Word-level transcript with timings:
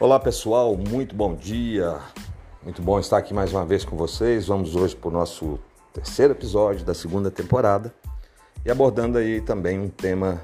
Olá 0.00 0.20
pessoal, 0.20 0.76
muito 0.76 1.12
bom 1.12 1.34
dia. 1.34 1.98
Muito 2.62 2.80
bom 2.80 3.00
estar 3.00 3.18
aqui 3.18 3.34
mais 3.34 3.52
uma 3.52 3.66
vez 3.66 3.84
com 3.84 3.96
vocês. 3.96 4.46
Vamos 4.46 4.76
hoje 4.76 4.94
para 4.94 5.08
o 5.08 5.10
nosso 5.10 5.58
terceiro 5.92 6.34
episódio 6.34 6.84
da 6.84 6.94
segunda 6.94 7.32
temporada 7.32 7.92
e 8.64 8.70
abordando 8.70 9.18
aí 9.18 9.40
também 9.40 9.76
um 9.76 9.88
tema 9.88 10.40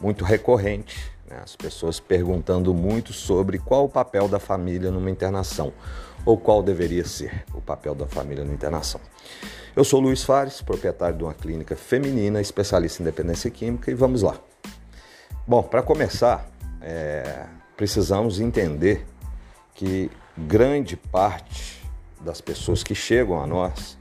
muito 0.00 0.24
recorrente. 0.24 1.12
Né? 1.30 1.38
As 1.40 1.54
pessoas 1.54 2.00
perguntando 2.00 2.74
muito 2.74 3.12
sobre 3.12 3.60
qual 3.60 3.84
o 3.84 3.88
papel 3.88 4.26
da 4.26 4.40
família 4.40 4.90
numa 4.90 5.10
internação 5.10 5.72
ou 6.26 6.36
qual 6.36 6.60
deveria 6.60 7.04
ser 7.04 7.44
o 7.54 7.60
papel 7.60 7.94
da 7.94 8.08
família 8.08 8.44
na 8.44 8.52
internação. 8.52 9.00
Eu 9.76 9.84
sou 9.84 10.00
Luiz 10.00 10.24
Fares, 10.24 10.60
proprietário 10.60 11.16
de 11.16 11.22
uma 11.22 11.34
clínica 11.34 11.76
feminina, 11.76 12.40
especialista 12.40 13.00
em 13.00 13.04
dependência 13.04 13.48
química 13.48 13.92
e 13.92 13.94
vamos 13.94 14.22
lá. 14.22 14.34
Bom, 15.46 15.62
para 15.62 15.84
começar, 15.84 16.50
é, 16.82 17.46
precisamos 17.78 18.40
entender 18.40 19.06
que 19.72 20.10
grande 20.36 20.96
parte 20.96 21.80
das 22.20 22.40
pessoas 22.40 22.82
que 22.82 22.92
chegam 22.92 23.40
a 23.40 23.46
nós, 23.46 23.96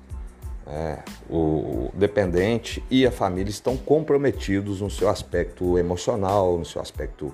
é, 0.65 0.97
o 1.29 1.91
dependente 1.93 2.83
e 2.89 3.05
a 3.05 3.11
família 3.11 3.51
estão 3.51 3.77
comprometidos 3.77 4.81
no 4.81 4.89
seu 4.89 5.07
aspecto 5.07 5.77
emocional, 5.77 6.57
no 6.57 6.65
seu 6.65 6.81
aspecto 6.81 7.33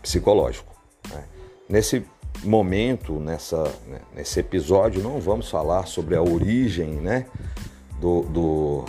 psicológico. 0.00 0.74
Né? 1.10 1.24
Nesse 1.68 2.04
momento, 2.42 3.20
nessa, 3.20 3.62
né, 3.86 4.00
nesse 4.14 4.40
episódio, 4.40 5.02
não 5.02 5.20
vamos 5.20 5.50
falar 5.50 5.86
sobre 5.86 6.16
a 6.16 6.22
origem 6.22 6.88
né, 6.92 7.26
do, 8.00 8.22
do 8.22 8.84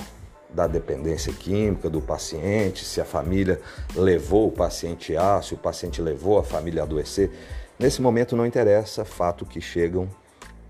da 0.54 0.68
dependência 0.68 1.34
química 1.34 1.90
do 1.90 2.00
paciente, 2.00 2.86
se 2.86 3.02
a 3.02 3.06
família 3.06 3.60
levou 3.96 4.48
o 4.48 4.52
paciente 4.52 5.18
a, 5.18 5.42
se 5.42 5.54
o 5.54 5.58
paciente 5.58 6.02
levou 6.02 6.38
a 6.38 6.44
família 6.44 6.82
a 6.82 6.86
adoecer. 6.86 7.32
Nesse 7.80 8.02
momento 8.02 8.36
não 8.36 8.46
interessa, 8.46 9.04
fato 9.04 9.46
que 9.46 9.60
chegam 9.60 10.08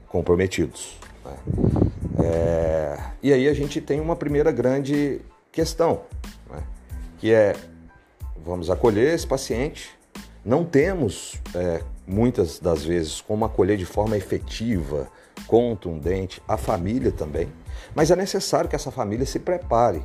comprometidos. 0.07 0.97
Né? 1.25 1.35
É, 2.23 2.99
e 3.21 3.33
aí 3.33 3.47
a 3.47 3.53
gente 3.53 3.81
tem 3.81 3.99
uma 3.99 4.15
primeira 4.15 4.51
grande 4.51 5.19
questão, 5.51 6.03
né? 6.49 6.63
que 7.17 7.33
é 7.33 7.55
vamos 8.43 8.69
acolher 8.69 9.13
esse 9.13 9.27
paciente. 9.27 9.91
Não 10.45 10.63
temos 10.65 11.35
é, 11.55 11.81
muitas 12.05 12.59
das 12.59 12.83
vezes 12.83 13.21
como 13.21 13.45
acolher 13.45 13.77
de 13.77 13.85
forma 13.85 14.17
efetiva, 14.17 15.09
contundente 15.47 16.41
a 16.47 16.57
família 16.57 17.11
também. 17.11 17.51
Mas 17.95 18.11
é 18.11 18.15
necessário 18.15 18.69
que 18.69 18.75
essa 18.75 18.91
família 18.91 19.25
se 19.25 19.39
prepare 19.39 20.03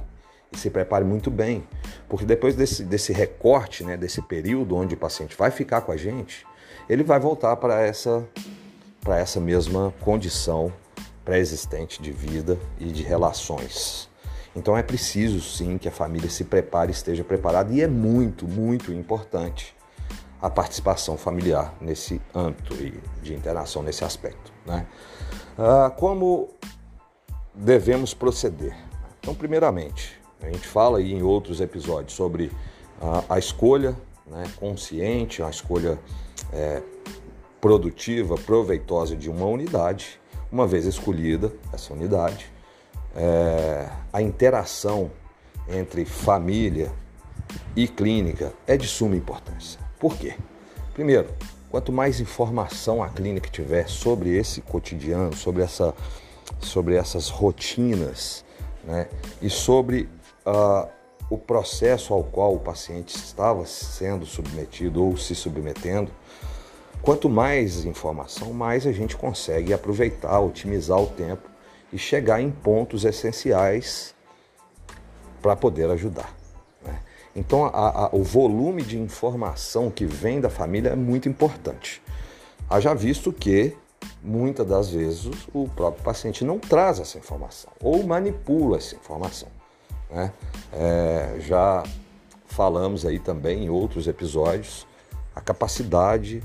e 0.52 0.58
se 0.58 0.70
prepare 0.70 1.04
muito 1.04 1.30
bem, 1.30 1.66
porque 2.08 2.24
depois 2.24 2.54
desse, 2.54 2.82
desse 2.84 3.12
recorte, 3.12 3.84
né, 3.84 3.96
desse 3.96 4.22
período 4.22 4.76
onde 4.76 4.94
o 4.94 4.98
paciente 4.98 5.36
vai 5.36 5.50
ficar 5.50 5.82
com 5.82 5.92
a 5.92 5.96
gente, 5.96 6.46
ele 6.88 7.02
vai 7.02 7.20
voltar 7.20 7.54
para 7.56 7.80
essa, 7.80 8.26
para 9.00 9.18
essa 9.18 9.38
mesma 9.38 9.92
condição 10.00 10.72
pré-existente 11.24 12.00
de 12.00 12.10
vida 12.10 12.58
e 12.80 12.86
de 12.86 13.02
relações. 13.02 14.08
Então 14.56 14.76
é 14.76 14.82
preciso 14.82 15.40
sim 15.40 15.76
que 15.76 15.86
a 15.86 15.92
família 15.92 16.30
se 16.30 16.44
prepare, 16.44 16.90
esteja 16.90 17.22
preparada 17.22 17.72
e 17.72 17.82
é 17.82 17.86
muito, 17.86 18.48
muito 18.48 18.92
importante 18.92 19.76
a 20.40 20.48
participação 20.48 21.16
familiar 21.16 21.74
nesse 21.80 22.20
âmbito 22.34 22.74
de 23.22 23.34
interação 23.34 23.82
nesse 23.82 24.04
aspecto. 24.04 24.52
Né? 24.64 24.86
Ah, 25.58 25.90
como 25.90 26.48
devemos 27.54 28.14
proceder? 28.14 28.76
Então, 29.18 29.34
primeiramente, 29.34 30.18
a 30.40 30.46
gente 30.46 30.66
fala 30.66 30.98
aí 30.98 31.12
em 31.12 31.22
outros 31.22 31.60
episódios 31.60 32.12
sobre 32.12 32.52
a, 33.00 33.34
a 33.34 33.38
escolha 33.38 33.96
né, 34.26 34.44
consciente, 34.56 35.42
a 35.42 35.50
escolha 35.50 35.98
é, 36.52 36.82
produtiva, 37.60 38.36
proveitosa 38.36 39.16
de 39.16 39.28
uma 39.28 39.46
unidade, 39.46 40.20
uma 40.50 40.66
vez 40.66 40.86
escolhida 40.86 41.52
essa 41.72 41.92
unidade, 41.92 42.52
é, 43.16 43.88
a 44.12 44.22
interação 44.22 45.10
entre 45.68 46.04
família 46.04 46.92
e 47.74 47.88
clínica 47.88 48.52
é 48.66 48.76
de 48.76 48.86
suma 48.86 49.16
importância. 49.16 49.87
Por 49.98 50.16
quê? 50.16 50.34
Primeiro, 50.94 51.28
quanto 51.70 51.92
mais 51.92 52.20
informação 52.20 53.02
a 53.02 53.08
clínica 53.08 53.50
tiver 53.50 53.88
sobre 53.88 54.36
esse 54.36 54.60
cotidiano, 54.60 55.34
sobre, 55.34 55.62
essa, 55.62 55.94
sobre 56.60 56.94
essas 56.94 57.28
rotinas 57.28 58.44
né, 58.84 59.08
e 59.42 59.50
sobre 59.50 60.08
uh, 60.46 60.88
o 61.30 61.36
processo 61.36 62.14
ao 62.14 62.24
qual 62.24 62.54
o 62.54 62.60
paciente 62.60 63.14
estava 63.16 63.66
sendo 63.66 64.24
submetido 64.24 65.04
ou 65.04 65.16
se 65.16 65.34
submetendo, 65.34 66.10
quanto 67.02 67.28
mais 67.28 67.84
informação, 67.84 68.52
mais 68.52 68.86
a 68.86 68.92
gente 68.92 69.16
consegue 69.16 69.72
aproveitar, 69.72 70.40
otimizar 70.40 71.00
o 71.00 71.06
tempo 71.06 71.48
e 71.92 71.98
chegar 71.98 72.40
em 72.40 72.50
pontos 72.50 73.04
essenciais 73.04 74.14
para 75.42 75.54
poder 75.54 75.90
ajudar. 75.90 76.37
Então, 77.38 77.66
a, 77.66 78.06
a, 78.06 78.08
o 78.12 78.24
volume 78.24 78.82
de 78.82 78.98
informação 78.98 79.92
que 79.92 80.04
vem 80.04 80.40
da 80.40 80.50
família 80.50 80.90
é 80.90 80.96
muito 80.96 81.28
importante. 81.28 82.02
Haja 82.68 82.92
visto 82.92 83.32
que, 83.32 83.76
muitas 84.20 84.66
das 84.66 84.90
vezes, 84.90 85.30
o 85.54 85.68
próprio 85.68 86.02
paciente 86.02 86.44
não 86.44 86.58
traz 86.58 86.98
essa 86.98 87.16
informação 87.16 87.70
ou 87.80 88.02
manipula 88.02 88.76
essa 88.76 88.96
informação. 88.96 89.48
Né? 90.10 90.32
É, 90.72 91.36
já 91.38 91.84
falamos 92.46 93.06
aí 93.06 93.20
também 93.20 93.66
em 93.66 93.70
outros 93.70 94.08
episódios, 94.08 94.84
a 95.32 95.40
capacidade 95.40 96.42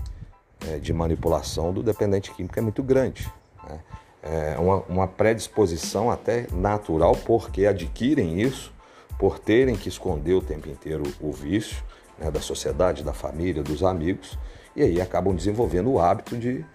é, 0.67 0.77
de 0.77 0.93
manipulação 0.93 1.73
do 1.73 1.81
dependente 1.81 2.31
químico 2.31 2.59
é 2.59 2.61
muito 2.61 2.83
grande. 2.83 3.27
Né? 3.67 3.79
É 4.21 4.59
uma, 4.59 4.83
uma 4.87 5.07
predisposição 5.07 6.11
até 6.11 6.45
natural, 6.51 7.15
porque 7.25 7.65
adquirem 7.65 8.39
isso 8.39 8.71
por 9.17 9.39
terem 9.39 9.75
que 9.75 9.89
esconder 9.89 10.33
o 10.33 10.41
tempo 10.41 10.69
inteiro 10.69 11.03
o 11.21 11.31
vício 11.31 11.83
né, 12.17 12.29
da 12.29 12.41
sociedade, 12.41 13.03
da 13.03 13.13
família, 13.13 13.63
dos 13.63 13.83
amigos, 13.83 14.37
e 14.75 14.81
aí 14.81 15.01
acabam 15.01 15.35
desenvolvendo 15.35 15.91
o 15.91 15.99
hábito 15.99 16.37
de, 16.37 16.65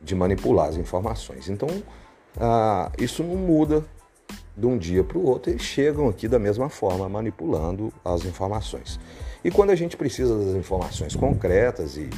de 0.00 0.14
manipular 0.14 0.68
as 0.68 0.76
informações. 0.76 1.48
Então, 1.48 1.68
ah, 2.40 2.90
isso 2.98 3.22
não 3.22 3.36
muda 3.36 3.84
de 4.56 4.66
um 4.66 4.78
dia 4.78 5.02
para 5.02 5.18
o 5.18 5.26
outro, 5.26 5.50
eles 5.50 5.62
chegam 5.62 6.08
aqui 6.08 6.28
da 6.28 6.38
mesma 6.38 6.68
forma, 6.68 7.08
manipulando 7.08 7.92
as 8.04 8.24
informações. 8.24 9.00
E 9.42 9.50
quando 9.50 9.70
a 9.70 9.74
gente 9.74 9.96
precisa 9.96 10.36
das 10.36 10.54
informações 10.54 11.14
concretas 11.14 11.96
e, 11.96 12.08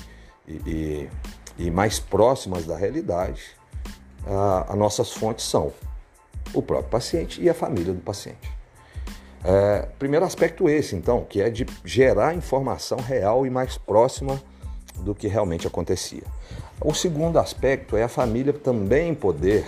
e, 0.47 0.53
e, 0.67 1.11
e 1.59 1.71
mais 1.71 1.99
próximas 1.99 2.67
da 2.67 2.77
realidade, 2.77 3.43
ah, 4.27 4.67
as 4.69 4.77
nossas 4.77 5.13
fontes 5.13 5.45
são 5.45 5.73
o 6.55 6.63
próprio 6.63 6.91
paciente 6.91 7.43
e 7.43 7.49
a 7.49 7.55
família 7.55 7.93
do 7.93 8.01
paciente. 8.01 8.56
É, 9.45 9.89
primeiro 9.99 10.25
aspecto 10.25 10.69
esse, 10.69 10.97
então, 10.97 11.25
que 11.25 11.41
é 11.41 11.51
de 11.51 11.67
gerar 11.85 12.35
informação 12.35 12.99
real 12.99 13.47
e 13.47 13.51
mais 13.51 13.79
próxima 13.79 14.41
do 14.97 15.15
que 15.15 15.29
realmente 15.29 15.67
acontecia. 15.67 16.25
O 16.81 16.95
segundo 16.95 17.39
aspecto 17.39 17.97
é 17.97 18.03
a 18.03 18.09
família 18.09 18.53
também 18.53 19.15
poder 19.15 19.67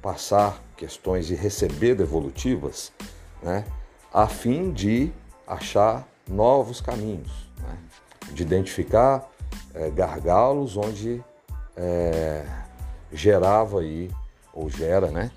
passar 0.00 0.62
questões 0.76 1.30
e 1.30 1.34
receber 1.34 1.94
devolutivas, 1.94 2.92
né, 3.42 3.64
a 4.12 4.26
fim 4.26 4.72
de 4.72 5.12
achar 5.46 6.06
novos 6.28 6.80
caminhos, 6.80 7.48
né, 7.58 7.78
de 8.32 8.42
identificar 8.42 9.28
é, 9.74 9.90
gargalos 9.90 10.76
onde 10.76 11.22
é, 11.76 12.44
gerava 13.12 13.80
aí, 13.80 14.10
ou 14.52 14.68
gera, 14.70 15.10
né, 15.10 15.30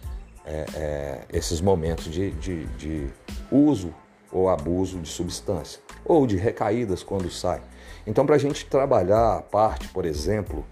é, 0.47 0.65
é, 0.75 1.19
esses 1.33 1.59
momentos 1.59 2.05
de, 2.05 2.31
de, 2.31 2.65
de 2.77 3.07
uso 3.51 3.93
ou 4.31 4.49
abuso 4.49 4.99
de 4.99 5.09
substância, 5.09 5.79
ou 6.05 6.25
de 6.25 6.37
recaídas 6.37 7.03
quando 7.03 7.29
sai. 7.29 7.61
Então, 8.05 8.25
para 8.25 8.35
a 8.35 8.39
gente 8.39 8.65
trabalhar 8.65 9.37
a 9.37 9.41
parte, 9.41 9.87
por 9.89 10.05
exemplo, 10.05 10.65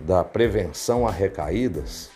da 0.00 0.24
prevenção 0.24 1.06
a 1.06 1.10
recaídas, 1.10 2.10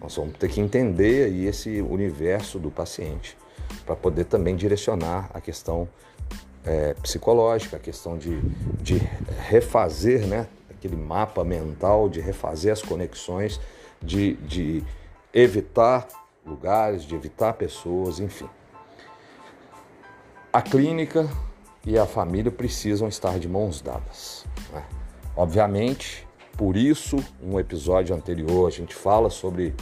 nós 0.00 0.14
vamos 0.16 0.36
ter 0.38 0.48
que 0.48 0.60
entender 0.60 1.26
aí 1.26 1.46
esse 1.46 1.80
universo 1.80 2.58
do 2.58 2.70
paciente 2.70 3.36
para 3.84 3.96
poder 3.96 4.24
também 4.24 4.54
direcionar 4.54 5.30
a 5.34 5.40
questão 5.40 5.88
é, 6.64 6.94
psicológica, 6.94 7.76
a 7.76 7.80
questão 7.80 8.16
de, 8.16 8.40
de 8.80 8.98
refazer 9.48 10.26
né, 10.26 10.46
aquele 10.70 10.96
mapa 10.96 11.44
mental, 11.44 12.08
de 12.08 12.20
refazer 12.20 12.72
as 12.72 12.82
conexões, 12.82 13.60
de, 14.00 14.34
de 14.34 14.84
evitar 15.32 16.06
lugares, 16.46 17.02
de 17.04 17.14
evitar 17.14 17.54
pessoas, 17.54 18.20
enfim. 18.20 18.48
A 20.52 20.62
clínica 20.62 21.28
e 21.86 21.98
a 21.98 22.06
família 22.06 22.50
precisam 22.50 23.08
estar 23.08 23.38
de 23.38 23.48
mãos 23.48 23.80
dadas. 23.80 24.44
Né? 24.72 24.84
Obviamente, 25.36 26.26
por 26.56 26.76
isso, 26.76 27.16
um 27.42 27.58
episódio 27.58 28.14
anterior 28.14 28.68
a 28.68 28.70
gente 28.70 28.94
fala 28.94 29.30
sobre 29.30 29.74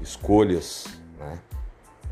escolhas 0.00 0.86
né, 1.18 1.38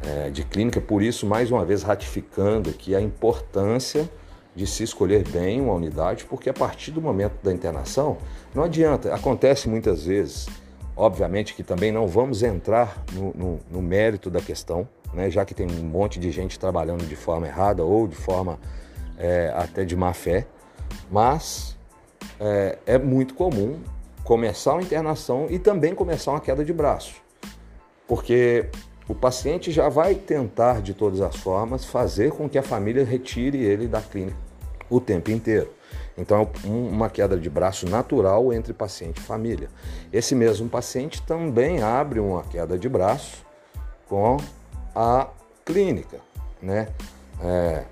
é, 0.02 0.30
de 0.30 0.44
clínica, 0.44 0.80
por 0.80 1.02
isso, 1.02 1.26
mais 1.26 1.50
uma 1.50 1.64
vez, 1.64 1.82
ratificando 1.82 2.70
aqui 2.70 2.94
a 2.94 3.00
importância 3.00 4.08
de 4.54 4.66
se 4.66 4.82
escolher 4.82 5.26
bem 5.28 5.60
uma 5.60 5.72
unidade, 5.72 6.24
porque 6.24 6.50
a 6.50 6.52
partir 6.52 6.90
do 6.90 7.00
momento 7.00 7.34
da 7.44 7.52
internação, 7.52 8.18
não 8.52 8.64
adianta, 8.64 9.14
acontece 9.14 9.68
muitas 9.68 10.04
vezes, 10.04 10.48
obviamente 10.98 11.54
que 11.54 11.62
também 11.62 11.92
não 11.92 12.08
vamos 12.08 12.42
entrar 12.42 13.04
no, 13.12 13.32
no, 13.32 13.60
no 13.70 13.80
mérito 13.80 14.28
da 14.28 14.40
questão, 14.40 14.86
né, 15.14 15.30
já 15.30 15.44
que 15.44 15.54
tem 15.54 15.66
um 15.66 15.84
monte 15.84 16.18
de 16.18 16.30
gente 16.32 16.58
trabalhando 16.58 17.06
de 17.06 17.14
forma 17.14 17.46
errada 17.46 17.84
ou 17.84 18.08
de 18.08 18.16
forma 18.16 18.58
é, 19.16 19.52
até 19.54 19.84
de 19.84 19.94
má 19.94 20.12
fé, 20.12 20.44
mas 21.10 21.78
é, 22.40 22.78
é 22.84 22.98
muito 22.98 23.34
comum 23.34 23.80
começar 24.24 24.72
uma 24.72 24.82
internação 24.82 25.46
e 25.48 25.58
também 25.58 25.94
começar 25.94 26.32
uma 26.32 26.40
queda 26.40 26.64
de 26.64 26.72
braço, 26.72 27.14
porque 28.06 28.68
o 29.08 29.14
paciente 29.14 29.70
já 29.70 29.88
vai 29.88 30.16
tentar 30.16 30.82
de 30.82 30.92
todas 30.92 31.20
as 31.20 31.36
formas 31.36 31.84
fazer 31.84 32.32
com 32.32 32.48
que 32.48 32.58
a 32.58 32.62
família 32.62 33.04
retire 33.04 33.58
ele 33.58 33.86
da 33.86 34.02
clínica 34.02 34.36
o 34.90 35.00
tempo 35.00 35.30
inteiro. 35.30 35.70
Então, 36.16 36.50
é 36.64 36.66
uma 36.66 37.08
queda 37.08 37.36
de 37.38 37.48
braço 37.48 37.88
natural 37.88 38.52
entre 38.52 38.72
paciente 38.72 39.18
e 39.18 39.20
família. 39.20 39.68
Esse 40.12 40.34
mesmo 40.34 40.68
paciente 40.68 41.22
também 41.22 41.82
abre 41.82 42.18
uma 42.18 42.42
queda 42.42 42.76
de 42.76 42.88
braço 42.88 43.44
com 44.08 44.36
a 44.94 45.28
clínica, 45.64 46.18
né? 46.60 46.88
É, 47.40 47.84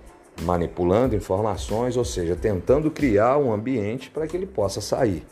manipulando 0.43 1.15
informações, 1.15 1.97
ou 1.97 2.05
seja, 2.05 2.35
tentando 2.35 2.91
criar 2.91 3.39
um 3.39 3.53
ambiente 3.53 4.11
para 4.11 4.27
que 4.27 4.37
ele 4.37 4.47
possa 4.47 4.81
sair. 4.81 5.25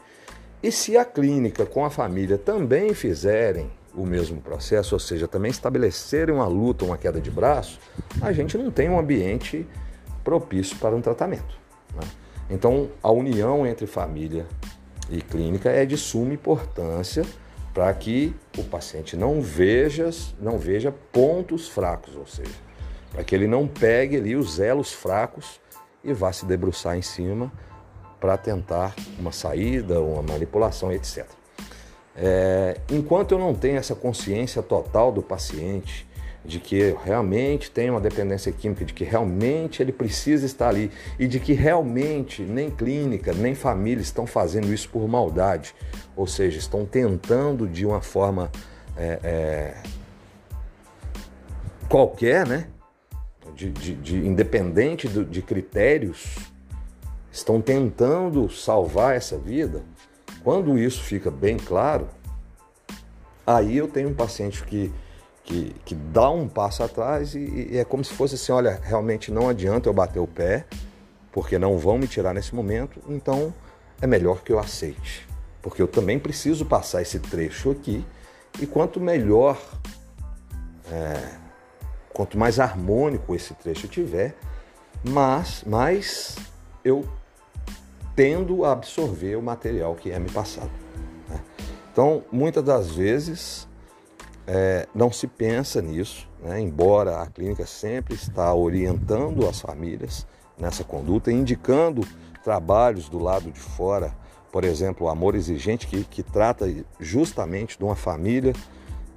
E 0.63 0.71
se 0.71 0.97
a 0.97 1.05
clínica 1.05 1.67
com 1.67 1.85
a 1.85 1.91
família 1.91 2.39
também 2.39 2.95
fizerem 2.95 3.71
o 3.95 4.07
mesmo 4.07 4.41
processo, 4.41 4.95
ou 4.95 4.99
seja, 4.99 5.29
também 5.29 5.51
estabelecerem 5.51 6.35
uma 6.35 6.47
luta, 6.47 6.85
uma 6.85 6.97
queda 6.97 7.21
de 7.21 7.31
braço, 7.31 7.79
a 8.21 8.33
gente 8.33 8.57
não 8.57 8.71
tem 8.71 8.89
um 8.89 8.99
ambiente 8.99 9.67
propício 10.23 10.77
para 10.79 10.95
um 10.97 11.01
tratamento. 11.01 11.59
Né? 11.95 12.07
Então, 12.51 12.91
a 13.03 13.11
união 13.11 13.67
entre 13.67 13.87
família 13.87 14.47
e 15.11 15.21
clínica 15.21 15.71
é 15.71 15.85
de 15.85 15.97
suma 15.97 16.35
importância 16.35 17.25
para 17.73 17.93
que 17.93 18.35
o 18.57 18.63
paciente 18.63 19.17
não 19.17 19.41
veja, 19.41 20.09
não 20.41 20.59
veja 20.59 20.95
pontos 21.13 21.69
fracos, 21.69 22.15
ou 22.15 22.27
seja, 22.27 22.55
para 23.11 23.25
que 23.25 23.35
ele 23.35 23.49
não 23.49 23.67
pegue 23.67 24.17
ali 24.17 24.37
os 24.37 24.61
elos 24.61 24.93
fracos 24.93 25.61
e 26.03 26.13
vá 26.13 26.33
se 26.33 26.47
debruçar 26.47 26.97
em 26.97 27.03
cima 27.03 27.53
para 28.21 28.37
tentar 28.37 28.95
uma 29.19 29.33
saída, 29.33 30.01
uma 30.01 30.23
manipulação, 30.23 30.93
etc. 30.93 31.27
É, 32.17 32.81
enquanto 32.91 33.33
eu 33.33 33.39
não 33.39 33.55
tenho 33.55 33.77
essa 33.77 33.95
consciência 33.95 34.63
total 34.63 35.11
do 35.11 35.21
paciente, 35.21 36.07
de 36.45 36.61
que 36.61 36.95
realmente 37.03 37.71
tem 37.71 37.89
uma 37.89 38.01
dependência 38.01 38.53
química, 38.53 38.85
de 38.85 38.93
que 38.93 39.03
realmente 39.03 39.83
ele 39.83 39.93
precisa 39.93 40.45
estar 40.45 40.69
ali 40.69 40.91
e 41.19 41.27
de 41.27 41.41
que 41.41 41.55
realmente 41.55 42.43
nem 42.43 42.71
clínica, 42.71 43.33
nem 43.33 43.55
família 43.55 44.03
estão 44.03 44.27
fazendo 44.27 44.73
isso 44.73 44.89
por 44.91 45.09
maldade, 45.09 45.75
ou 46.15 46.27
seja, 46.27 46.59
estão 46.59 46.85
tentando 46.85 47.67
de 47.67 47.87
uma 47.87 48.03
forma 48.03 48.51
é, 48.97 49.19
é, 49.25 49.75
qualquer, 51.89 52.47
né? 52.47 52.69
De, 53.55 53.71
de, 53.71 53.95
de 53.95 54.17
independente 54.17 55.07
do, 55.09 55.25
de 55.25 55.41
critérios, 55.41 56.37
estão 57.31 57.61
tentando 57.61 58.51
salvar 58.51 59.15
essa 59.15 59.39
vida. 59.39 59.83
Quando 60.43 60.77
isso 60.77 61.03
fica 61.03 61.31
bem 61.31 61.57
claro, 61.57 62.09
aí 63.47 63.77
eu 63.77 63.89
tenho 63.89 64.09
um 64.09 64.15
paciente 64.15 64.63
que 64.65 64.93
que, 65.45 65.77
que 65.85 65.95
dá 65.95 66.31
um 66.31 66.49
passo 66.49 66.83
atrás 66.83 67.35
e, 67.35 67.69
e, 67.73 67.79
é 67.79 67.85
como 67.85 68.03
se 68.03 68.13
fosse 68.13 68.35
assim: 68.35 68.51
olha, 68.51 68.81
realmente 68.83 69.31
não 69.31 69.49
adianta 69.49 69.89
eu 69.89 69.93
bater 69.93 70.19
o 70.19 70.27
pé, 70.27 70.65
porque 71.31 71.59
não 71.59 71.79
vão 71.79 71.99
me 71.99 72.09
tirar 72.09 72.35
nesse 72.35 72.55
momento, 72.55 73.01
então 73.09 73.55
é 74.01 74.07
melhor 74.07 74.43
que 74.43 74.53
eu 74.53 74.59
aceite, 74.59 75.29
porque 75.63 75.81
eu 75.81 75.87
também 75.87 76.19
preciso 76.19 76.65
passar 76.65 77.03
esse 77.03 77.21
trecho 77.21 77.71
aqui 77.71 78.05
e 78.61 78.67
quanto 78.67 78.99
melhor, 78.99 79.61
é, 80.91 81.37
quanto 82.13 82.39
mais 82.39 82.59
harmônico 82.59 83.35
esse 83.35 83.53
trecho 83.55 83.87
tiver, 83.87 84.35
mais, 85.03 85.63
mais 85.65 86.37
eu 86.83 87.07
tendo 88.17 88.65
a 88.65 88.73
absorver 88.73 89.37
o 89.37 89.43
material 89.43 89.95
que 89.95 90.11
é 90.11 90.19
me 90.19 90.31
passado. 90.31 90.71
Né? 91.29 91.41
Então, 91.93 92.23
muitas 92.31 92.63
das 92.63 92.93
vezes 92.93 93.67
é, 94.47 94.87
não 94.95 95.11
se 95.11 95.27
pensa 95.27 95.81
nisso, 95.81 96.29
né? 96.43 96.61
embora 96.61 97.23
a 97.23 97.27
clínica 97.27 97.67
sempre 97.67 98.15
está 98.15 98.53
orientando 98.53 99.49
as 99.49 99.61
famílias 99.61 100.27
nessa 100.59 100.85
conduta, 100.85 101.33
indicando 101.33 102.07
trabalhos 102.43 103.09
do 103.09 103.19
lado 103.19 103.51
de 103.51 103.59
fora, 103.59 104.15
por 104.53 104.65
exemplo, 104.65 105.07
o 105.07 105.11
Amor 105.11 105.35
Exigente, 105.35 105.87
que, 105.87 106.05
que 106.05 106.23
trata 106.23 106.73
justamente 107.01 107.79
de 107.79 107.85
uma 107.85 107.97
família 107.97 108.53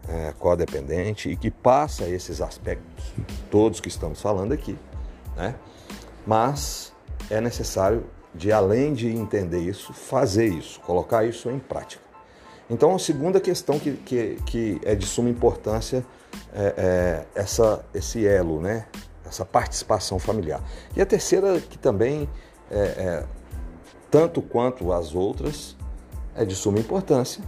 é, 0.07 0.33
codependente 0.39 1.30
e 1.30 1.35
que 1.35 1.51
passa 1.51 2.07
esses 2.07 2.41
aspectos 2.41 3.13
todos 3.51 3.80
que 3.80 3.89
estamos 3.89 4.21
falando 4.21 4.53
aqui. 4.53 4.77
Né? 5.35 5.53
Mas 6.25 6.94
é 7.30 7.41
necessário, 7.41 8.06
de 8.33 8.51
além 8.51 8.94
de 8.94 9.09
entender 9.09 9.59
isso, 9.59 9.94
fazer 9.94 10.47
isso, 10.47 10.80
colocar 10.81 11.25
isso 11.25 11.51
em 11.51 11.59
prática. 11.59 12.06
Então, 12.69 12.94
a 12.94 13.00
segunda 13.00 13.40
questão 13.40 13.80
que, 13.80 13.94
que, 13.94 14.38
que 14.46 14.81
é 14.84 14.94
de 14.94 15.06
suma 15.06 15.30
importância 15.30 16.06
é, 16.54 16.74
é 17.36 17.40
essa, 17.40 17.86
esse 17.94 18.28
elo, 18.28 18.62
né? 18.62 18.86
essa 19.25 19.46
participação 19.46 20.19
familiar. 20.19 20.62
E 20.96 21.02
a 21.02 21.06
terceira, 21.06 21.60
que 21.60 21.78
também, 21.78 22.30
é, 22.72 22.78
é, 22.78 23.24
tanto 24.10 24.42
quanto 24.42 24.92
as 24.92 25.14
outras, 25.14 25.75
é 26.36 26.46
de 26.46 26.56
suma 26.56 26.80
importância, 26.80 27.44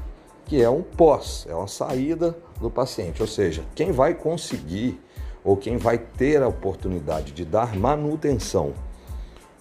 que 0.46 0.62
é 0.62 0.70
um 0.70 0.82
pós, 0.82 1.46
é 1.50 1.56
uma 1.56 1.68
saída 1.68 2.36
do 2.60 2.70
paciente. 2.70 3.22
Ou 3.22 3.28
seja, 3.28 3.64
quem 3.76 3.92
vai 3.92 4.14
conseguir 4.14 5.00
ou 5.44 5.56
quem 5.56 5.78
vai 5.78 5.98
ter 5.98 6.42
a 6.42 6.48
oportunidade 6.48 7.32
de 7.32 7.46
dar 7.46 7.76
manutenção 7.76 8.74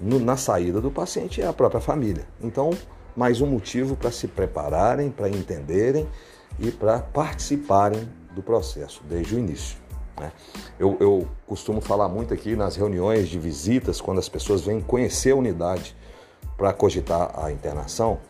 no, 0.00 0.18
na 0.18 0.36
saída 0.36 0.80
do 0.80 0.90
paciente 0.90 1.40
é 1.40 1.46
a 1.46 1.52
própria 1.52 1.80
família. 1.80 2.26
Então, 2.40 2.70
mais 3.18 3.40
um 3.40 3.46
motivo 3.46 3.96
para 3.96 4.12
se 4.12 4.28
prepararem, 4.28 5.10
para 5.10 5.28
entenderem 5.28 6.08
e 6.56 6.70
para 6.70 7.00
participarem 7.00 8.08
do 8.32 8.40
processo 8.40 9.02
desde 9.08 9.34
o 9.34 9.38
início. 9.40 9.76
Né? 10.20 10.30
Eu, 10.78 10.96
eu 11.00 11.28
costumo 11.44 11.80
falar 11.80 12.08
muito 12.08 12.32
aqui 12.32 12.54
nas 12.54 12.76
reuniões 12.76 13.28
de 13.28 13.36
visitas, 13.36 14.00
quando 14.00 14.18
as 14.18 14.28
pessoas 14.28 14.60
vêm 14.60 14.80
conhecer 14.80 15.32
a 15.32 15.34
unidade 15.34 15.96
para 16.56 16.72
cogitar 16.72 17.32
a 17.44 17.50
internação, 17.50 18.20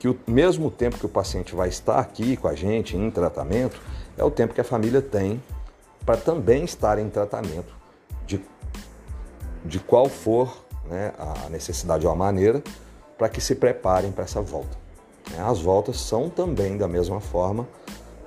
que 0.00 0.08
o 0.08 0.18
mesmo 0.26 0.72
tempo 0.72 0.98
que 0.98 1.06
o 1.06 1.08
paciente 1.08 1.54
vai 1.54 1.68
estar 1.68 2.00
aqui 2.00 2.36
com 2.36 2.48
a 2.48 2.54
gente 2.56 2.96
em 2.96 3.08
tratamento 3.12 3.80
é 4.18 4.24
o 4.24 4.30
tempo 4.30 4.54
que 4.54 4.60
a 4.60 4.64
família 4.64 5.00
tem 5.00 5.40
para 6.04 6.16
também 6.16 6.64
estar 6.64 6.98
em 6.98 7.08
tratamento 7.08 7.72
de, 8.26 8.44
de 9.64 9.78
qual 9.78 10.08
for 10.08 10.64
né, 10.90 11.12
a 11.16 11.48
necessidade 11.48 12.04
ou 12.04 12.12
a 12.12 12.16
maneira 12.16 12.60
para 13.16 13.28
que 13.28 13.40
se 13.40 13.54
preparem 13.54 14.10
para 14.12 14.24
essa 14.24 14.40
volta. 14.40 14.76
É, 15.36 15.40
as 15.40 15.60
voltas 15.60 16.00
são 16.00 16.28
também, 16.28 16.76
da 16.76 16.88
mesma 16.88 17.20
forma, 17.20 17.66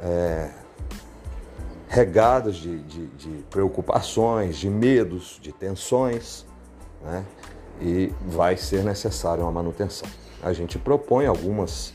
é, 0.02 0.50
regadas 1.88 2.56
de, 2.56 2.80
de, 2.80 3.08
de, 3.08 3.44
preocupações, 3.50 4.58
de 4.58 4.70
medos, 4.70 5.40
de 5.42 5.52
tensões, 5.52 6.46
né? 7.02 7.26
e 7.82 8.12
vai 8.28 8.58
ser 8.58 8.84
necessária 8.84 9.44
uma 9.44 9.52
manutenção. 9.52 10.08
A 10.42 10.54
gente 10.54 10.78
propõe 10.78 11.26
algumas, 11.26 11.94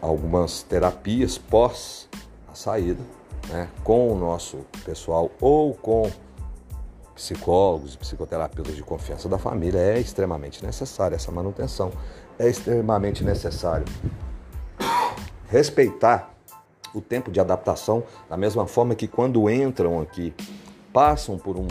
algumas 0.00 0.62
terapias 0.62 1.38
pós 1.38 2.08
a 2.48 2.54
saída, 2.54 3.02
né? 3.48 3.68
com 3.84 4.12
o 4.12 4.18
nosso 4.18 4.58
pessoal 4.84 5.30
ou 5.40 5.74
com 5.74 6.10
psicólogos 7.22 7.94
e 7.94 7.98
psicoterapeutas 7.98 8.74
de 8.74 8.82
confiança 8.82 9.28
da 9.28 9.38
família, 9.38 9.78
é 9.78 10.00
extremamente 10.00 10.64
necessária 10.64 11.14
essa 11.14 11.30
manutenção. 11.30 11.92
É 12.38 12.48
extremamente 12.48 13.22
necessário 13.22 13.84
respeitar 15.48 16.34
o 16.92 17.00
tempo 17.00 17.30
de 17.30 17.38
adaptação, 17.38 18.02
da 18.28 18.36
mesma 18.36 18.66
forma 18.66 18.94
que 18.94 19.06
quando 19.06 19.48
entram 19.48 20.00
aqui, 20.00 20.34
passam 20.92 21.38
por 21.38 21.56
um 21.56 21.68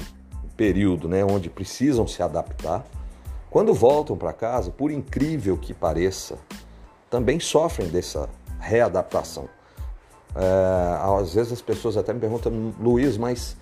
período 0.56 1.10
né, 1.10 1.24
onde 1.26 1.50
precisam 1.50 2.08
se 2.08 2.24
adaptar, 2.24 2.86
quando 3.50 3.74
voltam 3.74 4.16
para 4.16 4.32
casa, 4.32 4.72
por 4.72 4.90
incrível 4.90 5.58
que 5.58 5.74
pareça, 5.74 6.38
também 7.10 7.40
sofrem 7.40 7.90
dessa 7.90 8.30
readaptação. 8.60 9.50
É, 10.34 11.20
às 11.22 11.34
vezes 11.34 11.52
as 11.52 11.62
pessoas 11.62 11.98
até 11.98 12.14
me 12.14 12.20
perguntam, 12.20 12.74
Luiz, 12.80 13.18
mas 13.18 13.58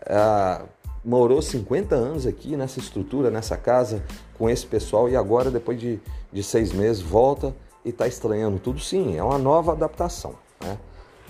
é, 0.00 0.62
morou 1.06 1.40
50 1.40 1.94
anos 1.94 2.26
aqui 2.26 2.56
nessa 2.56 2.80
estrutura, 2.80 3.30
nessa 3.30 3.56
casa, 3.56 4.02
com 4.36 4.50
esse 4.50 4.66
pessoal 4.66 5.08
e 5.08 5.14
agora, 5.14 5.52
depois 5.52 5.78
de, 5.78 6.00
de 6.32 6.42
seis 6.42 6.72
meses, 6.72 7.00
volta 7.00 7.54
e 7.84 7.90
está 7.90 8.08
estranhando 8.08 8.58
tudo. 8.58 8.80
Sim, 8.80 9.16
é 9.16 9.22
uma 9.22 9.38
nova 9.38 9.70
adaptação. 9.70 10.34
Né? 10.60 10.76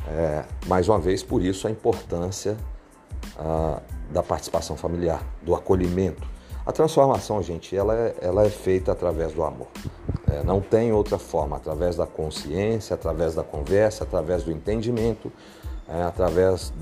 É, 0.09 0.45
mais 0.67 0.89
uma 0.89 0.99
vez, 0.99 1.23
por 1.23 1.45
isso 1.45 1.69
a 1.69 1.71
importância 1.71 2.57
ah, 3.39 3.83
da 4.11 4.23
participação 4.23 4.79
familiar, 4.79 5.23
do 5.43 5.55
acolhimento. 5.55 6.27
A 6.65 6.73
transformação, 6.73 7.43
gente, 7.43 7.77
ela 7.77 7.95
é, 7.95 8.17
ela 8.23 8.47
é 8.47 8.51
feita 8.51 8.93
através 8.93 9.35
do 9.35 9.45
amor. 9.45 9.69
É, 10.33 10.43
não 10.43 10.61
tem 10.61 10.91
outra 10.91 11.19
forma, 11.19 11.57
através 11.57 11.97
da 11.97 12.07
consciência, 12.07 12.95
através 12.95 13.35
da 13.35 13.45
conversa, 13.45 14.05
através 14.05 14.43
do 14.43 14.51
entendimento, 14.51 15.31
é, 15.87 16.03
através 16.03 16.73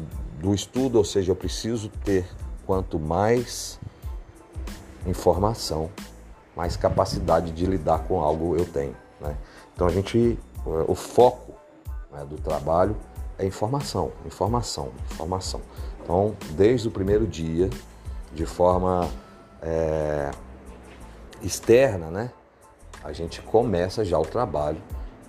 do 0.41 0.55
estudo, 0.55 0.97
ou 0.97 1.05
seja, 1.05 1.33
eu 1.33 1.37
preciso 1.37 1.91
ter 2.05 2.25
quanto 2.67 2.99
mais 2.99 3.79
informação, 5.07 5.91
mais 6.57 6.77
capacidade 6.77 7.53
de 7.53 7.67
lidar 7.67 8.01
com 8.01 8.21
algo 8.21 8.57
eu 8.57 8.65
tenho. 8.65 8.97
Né? 9.21 9.37
Então 9.75 9.87
a 9.87 9.91
gente, 9.91 10.39
o 10.87 10.95
foco 10.95 11.55
né, 12.13 12.25
do 12.25 12.37
trabalho 12.37 12.97
é 13.39 13.47
informação, 13.47 14.13
informação, 14.25 14.91
informação. 15.13 15.61
Então, 16.03 16.37
desde 16.51 16.89
o 16.89 16.91
primeiro 16.91 17.27
dia, 17.27 17.71
de 18.33 18.47
forma 18.47 19.09
é, 19.63 20.31
externa, 21.43 22.11
né, 22.11 22.31
a 23.03 23.13
gente 23.13 23.41
começa 23.43 24.05
já 24.05 24.19
o 24.19 24.25
trabalho 24.25 24.81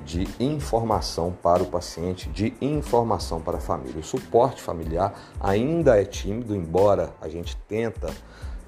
de 0.05 0.27
informação 0.39 1.31
para 1.31 1.63
o 1.63 1.65
paciente, 1.65 2.29
de 2.29 2.53
informação 2.61 3.41
para 3.41 3.57
a 3.57 3.59
família. 3.59 3.99
O 3.99 4.03
suporte 4.03 4.61
familiar 4.61 5.13
ainda 5.39 5.99
é 5.99 6.05
tímido, 6.05 6.55
embora 6.55 7.13
a 7.19 7.27
gente 7.27 7.57
tenta 7.67 8.13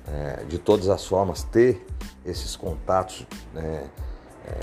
é, 0.07 0.43
de 0.45 0.57
todas 0.57 0.89
as 0.89 1.05
formas 1.05 1.43
ter 1.43 1.85
esses 2.25 2.55
contatos 2.55 3.25
é, 3.55 3.59
é, 3.59 4.59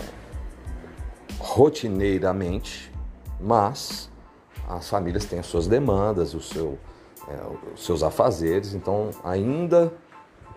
rotineiramente, 1.38 2.93
mas 3.40 4.11
as 4.69 4.88
famílias 4.88 5.25
têm 5.26 5.38
as 5.38 5.47
suas 5.47 5.69
demandas, 5.69 6.35
o 6.35 6.40
seu, 6.40 6.76
é, 7.28 7.73
os 7.73 7.85
seus 7.85 8.02
afazeres, 8.02 8.75
então 8.75 9.11
ainda 9.23 9.93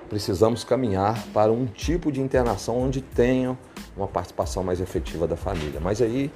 precisamos 0.09 0.63
caminhar 0.63 1.23
para 1.33 1.51
um 1.51 1.65
tipo 1.65 2.11
de 2.11 2.21
internação 2.21 2.77
onde 2.77 3.01
tenha 3.01 3.57
uma 3.95 4.07
participação 4.07 4.63
mais 4.63 4.79
efetiva 4.79 5.27
da 5.27 5.35
família. 5.35 5.79
Mas 5.79 6.01
aí 6.01 6.31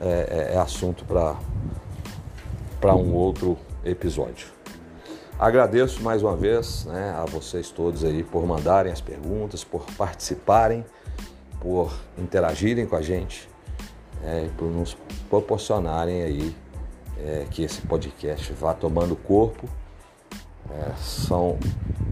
é, 0.00 0.50
é, 0.50 0.54
é 0.54 0.58
assunto 0.58 1.04
para 1.04 2.94
um 2.94 3.12
outro 3.14 3.56
episódio. 3.84 4.48
Agradeço 5.38 6.02
mais 6.02 6.22
uma 6.22 6.36
vez 6.36 6.84
né, 6.84 7.12
a 7.16 7.24
vocês 7.24 7.70
todos 7.70 8.04
aí 8.04 8.22
por 8.22 8.46
mandarem 8.46 8.92
as 8.92 9.00
perguntas, 9.00 9.64
por 9.64 9.84
participarem, 9.96 10.84
por 11.60 11.92
interagirem 12.16 12.86
com 12.86 12.94
a 12.94 13.02
gente, 13.02 13.48
é, 14.22 14.48
por 14.56 14.66
nos 14.66 14.96
proporcionarem 15.28 16.22
aí 16.22 16.56
é, 17.18 17.46
que 17.50 17.64
esse 17.64 17.80
podcast 17.82 18.52
vá 18.52 18.74
tomando 18.74 19.16
corpo. 19.16 19.68
É, 20.70 20.92
são 20.96 21.58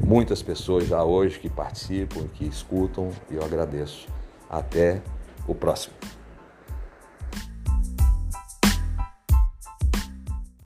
muitas 0.04 0.42
pessoas 0.42 0.86
já 0.86 1.02
hoje 1.02 1.38
que 1.38 1.48
participam, 1.48 2.26
que 2.34 2.44
escutam 2.44 3.10
e 3.30 3.34
eu 3.34 3.44
agradeço. 3.44 4.06
Até 4.48 5.00
o 5.46 5.54
próximo. 5.54 5.94